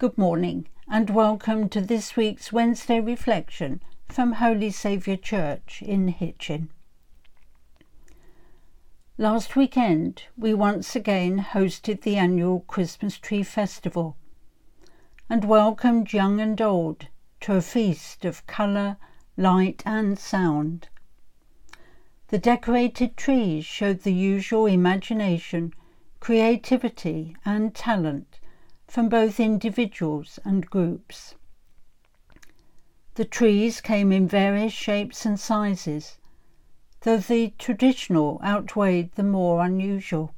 [0.00, 6.70] Good morning and welcome to this week's Wednesday reflection from Holy Saviour Church in Hitchin.
[9.18, 14.16] Last weekend, we once again hosted the annual Christmas Tree Festival
[15.28, 17.08] and welcomed young and old
[17.42, 18.96] to a feast of colour,
[19.36, 20.88] light, and sound.
[22.28, 25.74] The decorated trees showed the usual imagination,
[26.20, 28.39] creativity, and talent
[28.90, 31.36] from both individuals and groups.
[33.14, 36.18] The trees came in various shapes and sizes,
[37.02, 40.34] though the traditional outweighed the more unusual.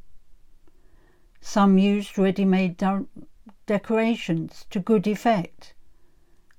[1.41, 3.07] Some used ready made de-
[3.65, 5.73] decorations to good effect,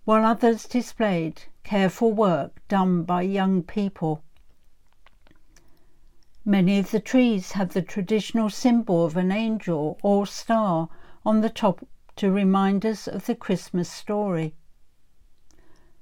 [0.03, 4.23] while others displayed careful work done by young people.
[6.43, 10.89] Many of the trees have the traditional symbol of an angel or star
[11.25, 14.53] on the top to remind us of the Christmas story.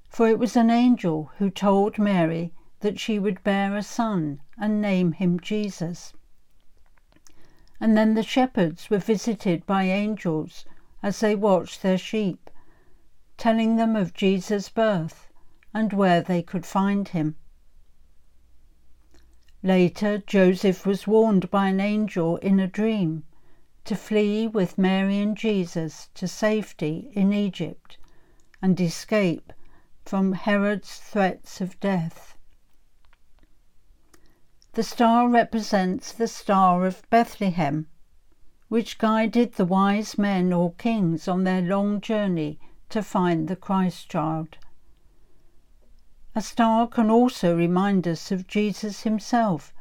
[0.08, 4.80] For it was an angel who told Mary that she would bear a son and
[4.80, 6.12] name him Jesus.
[7.80, 10.64] And then the shepherds were visited by angels
[11.02, 12.50] as they watched their sheep,
[13.36, 15.32] telling them of Jesus' birth
[15.72, 17.36] and where they could find him.
[19.62, 23.24] Later, Joseph was warned by an angel in a dream
[23.84, 27.98] to flee with Mary and Jesus to safety in Egypt
[28.60, 29.52] and escape
[30.04, 32.36] from Herod's threats of death.
[34.74, 37.88] The star represents the Star of Bethlehem,
[38.68, 42.58] which guided the wise men or kings on their long journey
[42.88, 44.56] to find the Christ child.
[46.34, 49.74] A star can also remind us of Jesus himself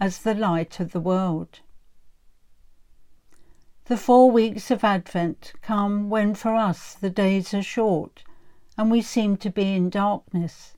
[0.00, 1.60] as the light of the world.
[3.88, 8.22] The four weeks of Advent come when for us the days are short
[8.76, 10.76] and we seem to be in darkness,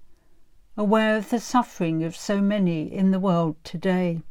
[0.77, 4.23] aware of the suffering of so many in the world today.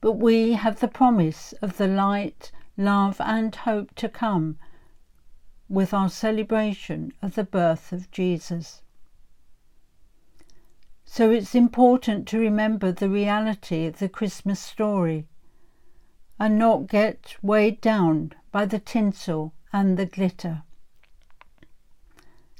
[0.00, 4.58] But we have the promise of the light, love, and hope to come
[5.68, 8.82] with our celebration of the birth of Jesus.
[11.04, 15.28] So it's important to remember the reality of the Christmas story
[16.42, 20.64] and not get weighed down by the tinsel and the glitter.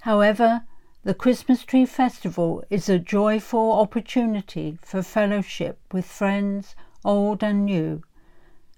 [0.02, 0.62] However,
[1.02, 8.04] the Christmas Tree Festival is a joyful opportunity for fellowship with friends, old and new,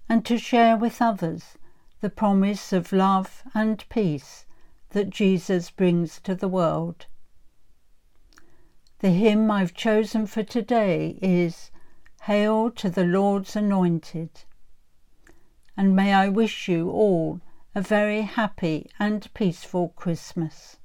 [0.09, 1.55] and to share with others
[2.01, 4.47] the promise of love and peace
[4.89, 7.05] that Jesus brings to the world.
[9.01, 11.69] The hymn I've chosen for today is
[12.23, 14.31] Hail to the Lord's Anointed
[15.77, 17.41] and may I wish you all
[17.73, 20.77] a very happy and peaceful Christmas.